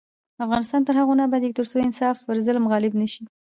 افغانستان 0.45 0.81
تر 0.87 0.95
هغو 0.99 1.13
نه 1.19 1.23
ابادیږي، 1.27 1.57
ترڅو 1.59 1.77
انصاف 1.87 2.15
پر 2.25 2.35
ظلم 2.45 2.63
غالب 2.71 2.93
نشي. 3.01 3.23